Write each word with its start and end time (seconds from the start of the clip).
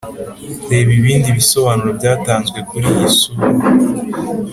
reba 0.71 0.91
ibindi 0.99 1.27
bisobanuro 1.37 1.91
byatanzwe 1.99 2.57
kuri 2.69 2.85
iyi 2.93 3.07
sura 3.19 3.41